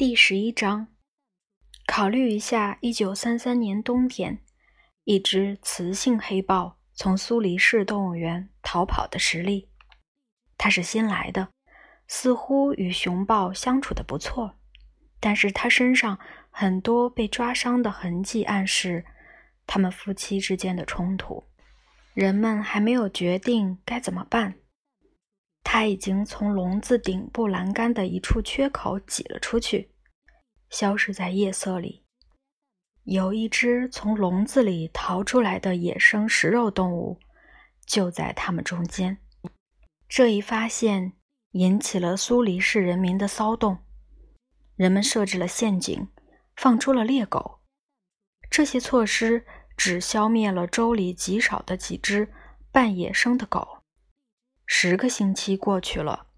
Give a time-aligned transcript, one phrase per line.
[0.00, 0.86] 第十一章，
[1.86, 4.42] 考虑一下一九三三年冬天，
[5.04, 9.68] 一只雌性黑豹从苏黎世动物园逃跑的实例。
[10.56, 11.50] 它是新来的，
[12.08, 14.56] 似乎与熊豹相处的不错，
[15.20, 19.04] 但是它身上很多被抓伤的痕迹暗示
[19.66, 21.44] 他们夫妻之间的冲突。
[22.14, 24.54] 人们还没有决定该怎么办。
[25.72, 29.92] 它已经从笼子顶部栏杆的一处缺口挤了出去，
[30.68, 32.04] 消失在夜色里。
[33.04, 37.20] 有一只从笼子里逃出来的野生食肉动物
[37.86, 39.18] 就在他们中间。
[40.08, 41.12] 这一发现
[41.52, 43.78] 引起了苏黎世人民的骚动，
[44.74, 46.08] 人们设置了陷阱，
[46.56, 47.60] 放出了猎狗。
[48.50, 49.46] 这些措施
[49.76, 52.32] 只消灭了州里极少的几只
[52.72, 53.79] 半野生的狗。
[54.72, 56.28] 十个星期过去了，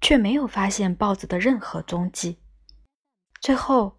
[0.00, 2.38] 却没有发现豹子的任何踪迹。
[3.40, 3.98] 最后，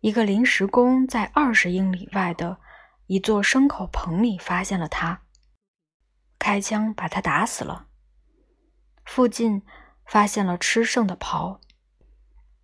[0.00, 2.58] 一个临时工在二十英里外的
[3.06, 5.22] 一座牲口棚里发现了它，
[6.38, 7.86] 开枪把它打死了。
[9.06, 9.62] 附近
[10.04, 11.58] 发现了吃剩的狍，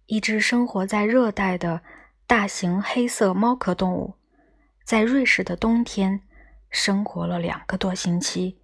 [0.04, 1.82] 一只生活在热带的
[2.26, 4.16] 大型黑色猫科动物，
[4.84, 6.20] 在瑞士的冬天
[6.70, 8.59] 生活了两个多星期。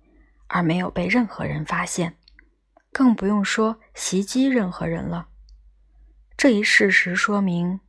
[0.49, 2.17] 而没有被任何人发现，
[2.93, 5.29] 更不用说袭击任何人了。
[6.37, 7.81] 这一事实说明，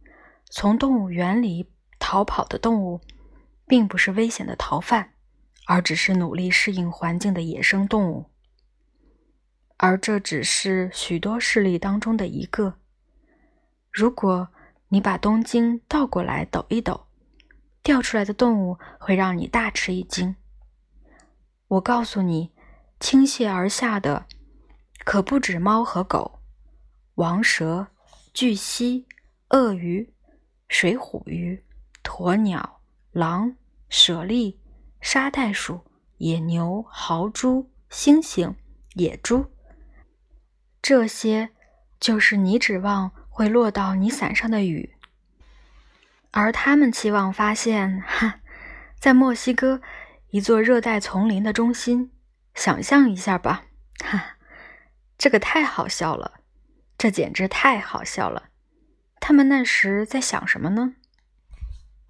[0.50, 3.02] 从动物园里逃跑的动物，
[3.68, 5.14] 并不是危险的逃犯，
[5.66, 8.32] 而只是努力适应环境的野生动物。
[9.78, 12.80] 而这只是许多事例当中的一个。
[13.92, 14.48] 如果
[14.90, 17.08] 你把东京倒过来抖一抖，
[17.84, 20.36] 掉出来的动物会让你大吃一惊。
[21.68, 22.52] 我告诉你，
[22.98, 24.26] 倾泻而下的
[25.04, 26.40] 可不止猫和狗，
[27.16, 27.88] 王蛇、
[28.34, 29.06] 巨蜥、
[29.50, 30.14] 鳄鱼、
[30.70, 31.62] 水虎鱼、
[32.02, 32.80] 鸵鸟、
[33.12, 33.58] 狼、
[33.90, 34.58] 猞猁、
[35.02, 35.82] 沙袋鼠、
[36.20, 38.56] 野牛、豪猪、猩猩、
[38.94, 39.52] 野猪，
[40.82, 41.50] 这些
[42.00, 44.96] 就是你指望会落到你伞上的雨，
[46.32, 48.40] 而他们期望发现，哈，
[48.98, 49.82] 在墨西哥。
[50.38, 52.12] 一座热带丛林的中心，
[52.54, 53.64] 想象一下吧，
[54.06, 54.38] 哈，
[55.18, 56.42] 这个太好笑了，
[56.96, 58.50] 这简直太好笑了。
[59.20, 60.94] 他们那时在想什么呢？